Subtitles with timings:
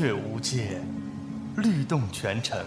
[0.00, 0.80] 乐无界，
[1.58, 2.58] 律动全城。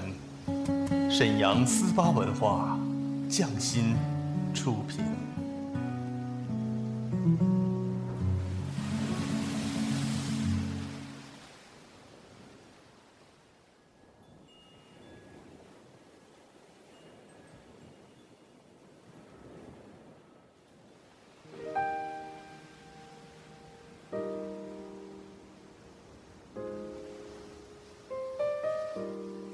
[1.10, 2.78] 沈阳思巴文化，
[3.28, 3.96] 匠心
[4.54, 5.00] 出品。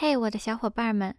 [0.00, 1.16] 嘿我的小伙伴们，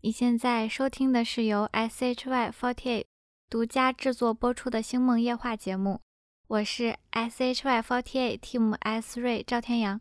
[0.00, 3.04] 你现在收听的是由 SHY48
[3.48, 6.00] 独家制作播出的《星梦夜话》节目，
[6.48, 10.00] 我是 SHY48 Team S 瑞赵天阳。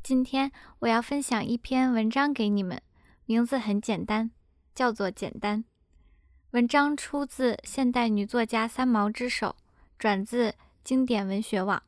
[0.00, 2.80] 今天我要分享一篇文章给你们，
[3.26, 4.30] 名字很简单，
[4.72, 5.64] 叫做《简单》。
[6.52, 9.56] 文章出自现代女作家三毛之手，
[9.98, 10.54] 转自
[10.84, 11.82] 经典文学网。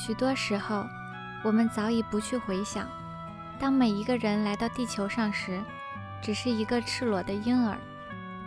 [0.00, 0.86] 许多时候，
[1.42, 2.86] 我们早已不去回想，
[3.58, 5.60] 当每一个人来到地球上时，
[6.22, 7.76] 只是一个赤裸的婴儿，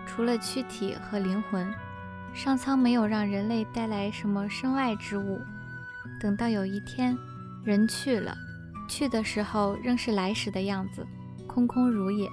[0.05, 1.69] 除了躯体和灵魂，
[2.33, 5.41] 上苍没有让人类带来什么身外之物。
[6.21, 7.17] 等到有一天，
[7.65, 8.33] 人去了，
[8.87, 11.05] 去的时候仍是来时的样子，
[11.47, 12.29] 空空如也。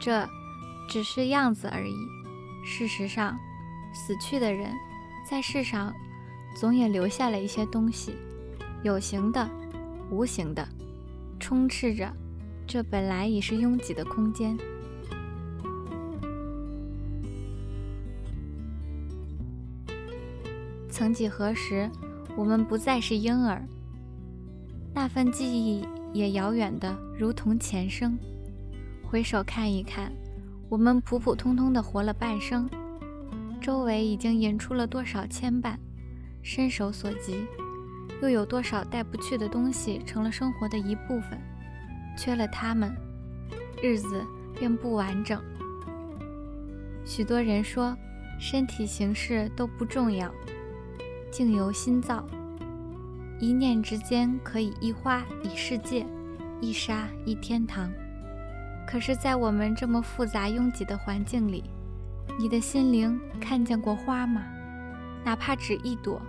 [0.00, 0.28] 这
[0.88, 1.96] 只是样子而已。
[2.64, 3.36] 事实上，
[3.92, 4.72] 死去的人
[5.28, 5.92] 在世上
[6.58, 8.14] 总也留下了一些东西，
[8.82, 9.46] 有形的、
[10.10, 10.66] 无形的，
[11.38, 12.10] 充斥着
[12.66, 14.56] 这本来已是拥挤的空间。
[20.88, 21.90] 曾几何时，
[22.34, 23.62] 我们不再是婴儿，
[24.94, 28.18] 那份记忆也遥远的如同前生。
[29.04, 30.10] 回首看一看，
[30.70, 32.66] 我们普普通通的活了半生，
[33.60, 35.76] 周围已经引出了多少牵绊，
[36.48, 37.44] 伸手所及，
[38.22, 41.36] 又有多少带不去的东西成了生活的一部分。
[42.16, 42.94] 缺了它们，
[43.82, 44.24] 日子
[44.56, 45.42] 便不完整。
[47.04, 47.96] 许多人说，
[48.38, 50.32] 身体形式都不重要，
[51.32, 52.24] 境由心造。
[53.40, 56.06] 一念之间，可以一花一世界，
[56.60, 57.90] 一沙一天堂。
[58.86, 61.64] 可是，在我们这么复杂拥挤的环境里，
[62.38, 64.44] 你的心灵看见过花吗？
[65.24, 66.22] 哪怕只一朵。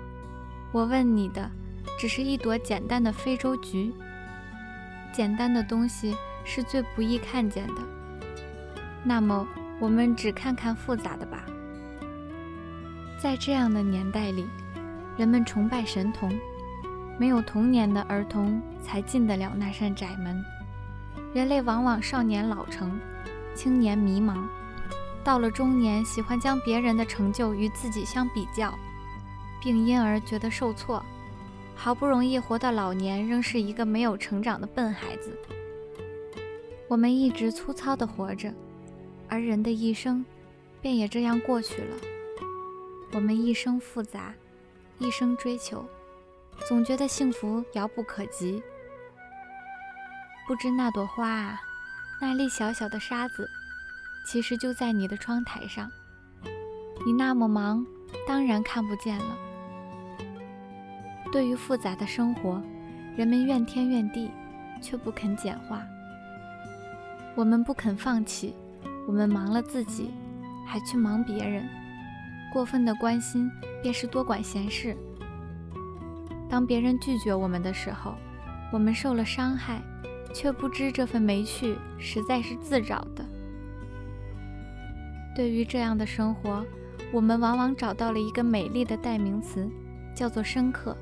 [0.72, 1.50] 我问你的，
[2.00, 3.94] 只是一朵简单的非洲菊。
[5.14, 7.82] 简单的东西是最不易看见的。
[9.04, 9.48] 那么，
[9.80, 11.46] 我们只看看复杂的吧。
[13.18, 14.46] 在这样的年代里，
[15.18, 16.32] 人们崇拜神童，
[17.18, 20.44] 没有童年的儿童才进得了那扇窄门。
[21.34, 23.00] 人类往往少年老成，
[23.56, 24.46] 青年迷茫，
[25.24, 28.78] 到了中年喜欢将别人的成就与自己相比较，
[29.62, 31.04] 并因而觉得受挫。
[31.76, 35.38] 好不容易活到老年，仍是一个没有成长的笨孩子。
[36.88, 38.54] 我们一直粗糙地活着，
[39.28, 40.26] 而人的一生
[40.82, 41.98] 便也这样过去了。
[43.14, 44.34] 我们一生复杂，
[44.98, 45.86] 一生追求，
[46.68, 48.64] 总觉得幸福遥不可及。
[50.48, 51.62] 不知那朵花啊，
[52.20, 53.48] 那粒小小的沙子，
[54.26, 55.92] 其实就在你的窗台上。
[57.06, 57.86] 你那么忙，
[58.26, 59.38] 当然看不见了。
[61.28, 62.62] 对于复杂的生活，
[63.16, 64.32] 人们怨天怨地，
[64.82, 65.84] 却不肯简化。
[67.36, 68.56] 我们不肯放弃，
[69.08, 70.12] 我们忙了自己，
[70.66, 71.68] 还去忙别人，
[72.52, 73.50] 过分的关心
[73.82, 74.96] 便是多管闲事。
[76.50, 78.16] 当别人拒绝我们的时候，
[78.72, 79.82] 我们受了伤害，
[80.34, 83.26] 却不知这份没趣实在是自找的。
[85.36, 86.66] 对于这样的生活，
[87.12, 89.70] 我们往往找到了一个美丽的代名词，
[90.16, 90.98] 叫做深刻。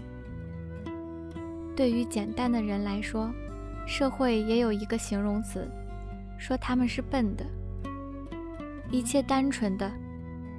[1.76, 3.30] 对于简单的人来说，
[3.86, 5.70] 社会也有一个形容词，
[6.38, 7.46] 说他们是笨的。
[8.90, 9.92] 一切单纯的，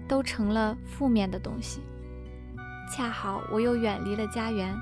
[0.06, 1.80] 都成了负面的东西。
[2.92, 4.76] 恰好我又远离了家园，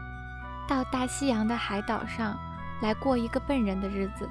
[0.68, 2.36] 到大西洋的海岛上
[2.82, 4.28] 来过一个笨人的日子，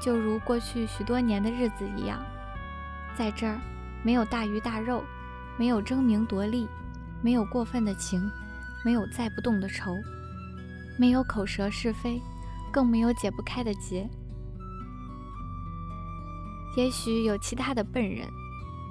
[0.00, 2.20] 就如过去许多年的日子一样，
[3.16, 3.58] 在这儿
[4.02, 5.04] 没有大鱼大肉，
[5.56, 6.68] 没有争名夺利，
[7.22, 8.28] 没有过分的情，
[8.84, 9.96] 没有载不动的愁。
[10.98, 12.20] 没有口舌是非，
[12.70, 14.08] 更没有解不开的结。
[16.76, 18.26] 也许有其他的笨人，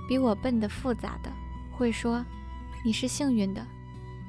[0.07, 1.31] 比我笨的复杂的，
[1.71, 2.23] 会说
[2.85, 3.65] 你是幸运的，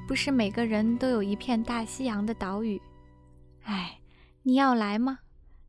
[0.09, 2.81] 不是每个人都有一片大西洋的岛屿。
[3.65, 3.99] 哎，
[4.43, 5.19] 你要来吗？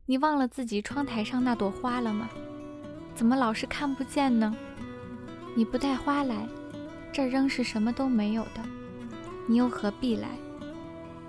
[0.06, 2.28] 你忘了自己窗台上那朵花了吗？
[3.14, 4.54] 怎么老是看不见呢？
[5.54, 6.48] 你不带花来，
[7.12, 8.62] 这儿仍是什么都没有的，
[9.46, 10.28] 你又何必来？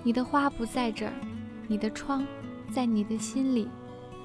[0.05, 1.13] 你的花不在这儿，
[1.67, 2.23] 你的窗
[2.71, 3.67] 在你的心里，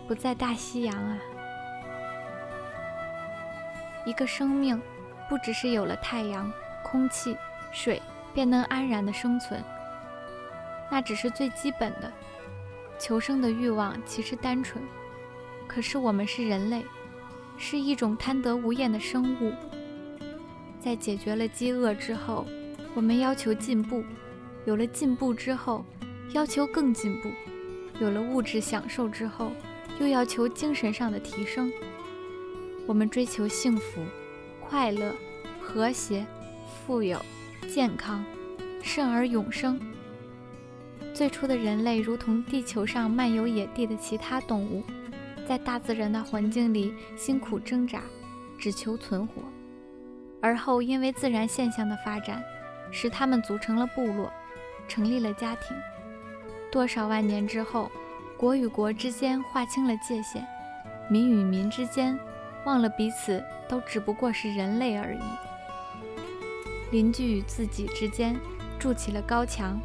[0.06, 1.18] 不在大西洋啊。
[4.04, 4.78] 一个生命，
[5.26, 6.52] 不只是有了太阳、
[6.84, 7.34] 空气、
[7.72, 8.02] 水，
[8.34, 9.64] 便能安然的生存，
[10.90, 12.12] 那只是最基本的。
[12.98, 14.84] 求生的欲望其实单纯，
[15.66, 16.84] 可是我们是人类，
[17.56, 19.50] 是一种贪得无厌的生物。
[20.78, 22.46] 在解决了饥饿之后，
[22.94, 24.04] 我们要求进步。
[24.66, 25.84] 有了进步之后，
[26.32, 27.28] 要求更进步；
[28.00, 29.52] 有了物质享受之后，
[29.98, 31.72] 又要求精神上的提升。
[32.86, 34.02] 我们追求幸福、
[34.60, 35.14] 快乐、
[35.60, 36.26] 和谐、
[36.86, 37.20] 富有、
[37.68, 38.24] 健康，
[38.82, 39.80] 甚而永生。
[41.14, 44.82] 最初的人类如同地球上漫游野地的其他动物，
[45.46, 48.02] 在大自然的环境里辛苦挣扎，
[48.58, 49.42] 只求存活。
[50.40, 52.42] 而后因为自然现象的发展，
[52.90, 54.32] 使他们组成了部落。
[54.90, 55.76] 成立了家庭，
[56.69, 57.88] 多少万年之后，
[58.37, 60.44] 国与国之间划清了界限，
[61.08, 62.19] 民与民之间
[62.66, 65.20] 忘了彼此都只不过是人类而已。
[66.90, 68.37] 邻居与自己之间
[68.81, 69.78] 筑起了高墙，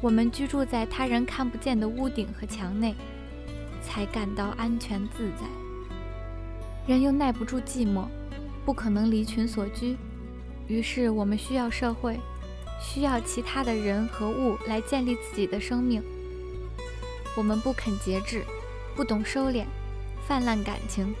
[0.00, 2.94] 我们居住在他人看不见的屋顶和墙内，
[3.82, 5.44] 才感到安全自在。
[6.86, 8.04] 人又耐不住寂寞，
[8.64, 9.96] 不可能离群所居，
[10.68, 12.16] 于是我们需要社会。
[12.80, 16.02] 需要其他的人和物来建立自己的生命。
[17.36, 18.44] 我们不肯节制，
[18.94, 19.64] 不懂收敛，
[20.26, 21.14] 泛滥感情，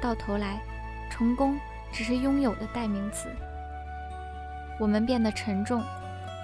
[0.00, 0.62] 到头来，
[1.10, 1.58] 成功
[1.92, 3.28] 只是拥有的代名词。
[4.78, 5.82] 我们变得沉重，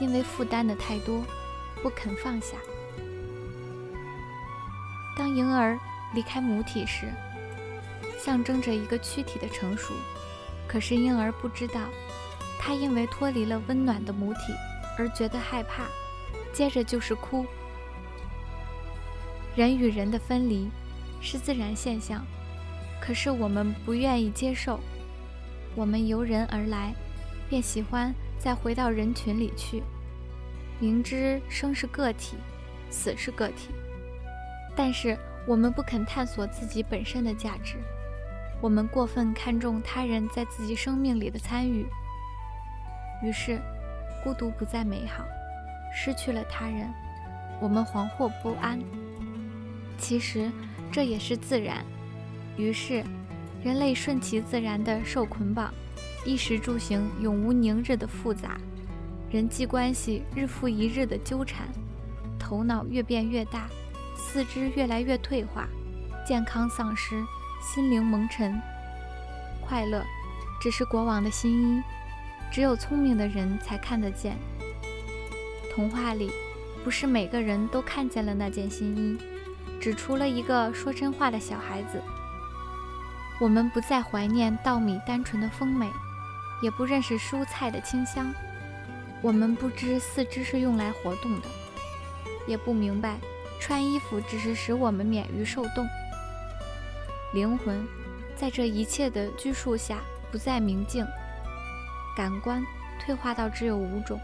[0.00, 1.22] 因为负担的太多，
[1.82, 2.56] 不肯放下。
[5.16, 5.78] 当婴儿
[6.14, 7.12] 离开母体时，
[8.18, 9.94] 象征着一个躯体的成熟，
[10.66, 11.80] 可是婴儿不知道。
[12.66, 14.54] 他因为脱离了温暖的母体
[14.96, 15.84] 而觉得害怕，
[16.50, 17.44] 接着就是哭。
[19.54, 20.70] 人与人的分离
[21.20, 22.24] 是自然现象，
[23.02, 24.80] 可是我们不愿意接受。
[25.74, 26.94] 我们由人而来，
[27.50, 29.82] 便喜欢再回到人群里去。
[30.80, 32.38] 明知生是个体，
[32.88, 33.68] 死是个体，
[34.74, 37.76] 但是我们不肯探索自己本身的价值。
[38.62, 41.86] 我们过分看重他人在自己生命里的参与。
[43.24, 43.58] 于是，
[44.22, 45.24] 孤独不再美好，
[45.94, 46.92] 失去了他人，
[47.58, 48.78] 我们惶惑不安。
[49.96, 50.52] 其实
[50.92, 51.82] 这也是自然。
[52.58, 53.02] 于是，
[53.62, 55.72] 人类顺其自然地受捆绑，
[56.26, 58.58] 衣食住行永无宁日的复杂，
[59.30, 61.66] 人际关系日复一日的纠缠，
[62.38, 63.68] 头脑越变越大，
[64.16, 65.66] 四肢越来越退化，
[66.26, 67.24] 健康丧失，
[67.62, 68.60] 心灵蒙尘。
[69.66, 70.04] 快乐，
[70.60, 71.82] 只是国王的新衣。
[72.54, 74.36] 只有聪明的人才看得见。
[75.74, 76.30] 童话里，
[76.84, 79.18] 不是每个人都看见了那件新衣，
[79.80, 82.00] 只除了一个说真话的小孩子。
[83.40, 85.90] 我们不再怀念稻米单纯的丰美，
[86.62, 88.32] 也不认识蔬菜的清香。
[89.20, 91.48] 我们不知四肢是用来活动的，
[92.46, 93.16] 也不明白
[93.58, 95.84] 穿衣服只是使我们免于受冻。
[97.32, 97.84] 灵魂，
[98.36, 99.98] 在这一切的拘束下，
[100.30, 101.04] 不再明净。
[102.16, 102.64] 感官
[102.98, 104.18] 退化到只有五种。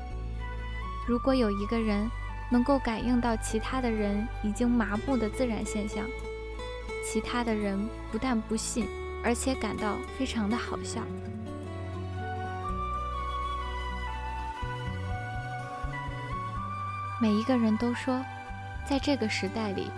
[1.09, 2.09] 如果有一个人
[2.51, 6.07] 能够感应到其他的人已经麻木的自然现象，
[7.05, 7.79] 其他的人
[8.13, 8.87] 不但不信，
[9.25, 11.01] 而且感到非常的好笑。
[17.21, 18.25] 每一个人都说，
[18.89, 19.91] 在这个时代里，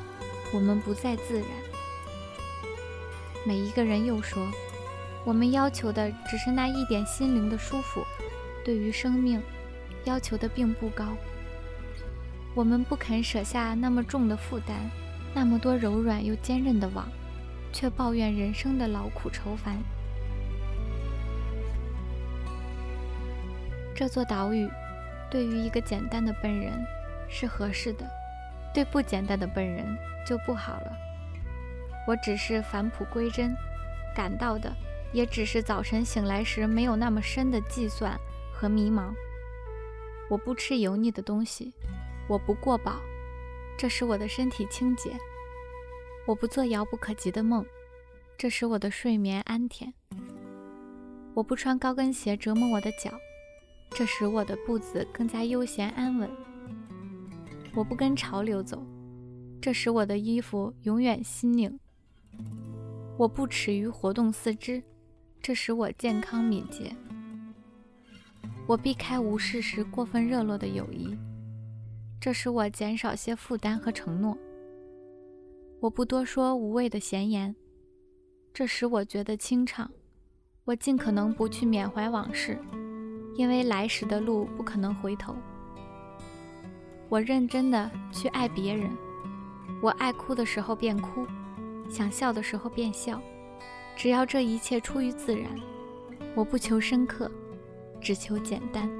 [0.53, 1.49] 我们不再自然。
[3.47, 4.47] 每一个人又说，
[5.25, 8.03] 我们要求的只是那一点心灵的舒服，
[8.65, 9.43] 对于生命，
[10.05, 11.07] 要求的并不高。
[12.55, 14.91] 我们不肯舍下那么重的负担，
[15.35, 17.09] 那么多柔软又坚韧的网，
[17.73, 19.77] 却抱怨人生的劳苦愁烦。
[23.95, 24.69] 这座岛屿，
[25.31, 26.73] 对于一个简单的笨人。
[27.35, 28.05] 是合适的，
[28.75, 30.93] 对不简单的笨人就不好了。
[32.07, 33.57] 我只是返璞归真，
[34.15, 34.71] 感到的
[35.13, 38.19] 也只是早晨醒来时没有那么深的计算
[38.53, 39.13] 和迷茫。
[40.31, 41.73] 我不吃油腻的东西，
[42.29, 43.01] 我不过饱，
[43.77, 45.11] 这使我的身体清洁。
[46.27, 47.65] 我不做遥不可及的梦，
[48.39, 49.93] 这使我的睡眠安恬。
[51.35, 53.11] 我不穿高跟鞋折磨我的脚，
[53.91, 56.31] 这使我的步子更加悠闲安稳。
[57.75, 58.87] 我不跟潮流走，
[59.61, 61.79] 这使我的衣服永远新颖。
[63.19, 64.83] 我不耻于活动四肢，
[65.43, 66.95] 这使我健康敏捷。
[68.65, 71.19] 我避开无事时过分热络的友谊，
[72.21, 74.39] 这使我减少些负担和承诺。
[75.81, 77.53] 我不多说无谓的闲言，
[78.55, 79.91] 这使我觉得清畅。
[80.65, 82.57] 我尽可能不去缅怀往事，
[83.35, 85.35] 因为来时的路不可能回头。
[87.09, 88.89] 我认真的去爱别人，
[89.83, 91.27] 我爱哭的时候便哭，
[91.91, 93.21] 想笑的时候便笑，
[93.97, 95.49] 只要这一切出于自然。
[96.35, 97.31] 我不求深刻，
[98.01, 98.91] 只求简单。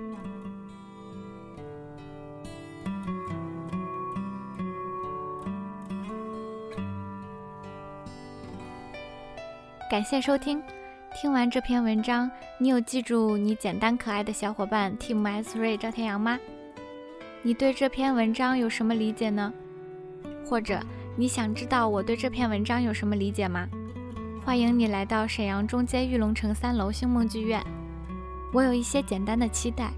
[9.91, 10.63] 感谢收听，
[11.15, 16.39] 听完这篇文章，你有记住你简单可爱的小伙伴 Team S 瑞赵天阳吗？
[17.43, 19.53] 你对这篇文章有什么理解呢？
[20.47, 20.81] 或者
[21.17, 23.69] 你想知道我对这篇文章有什么理解吗？
[24.45, 27.65] 欢迎你来到沈阳中街玉龙城三楼星梦剧院。
[28.53, 29.93] 我有一些简单的期待，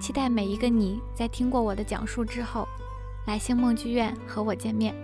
[0.00, 2.66] 期待每一个你在听过我的讲述之后，
[3.26, 4.94] 来星梦剧院和我见面。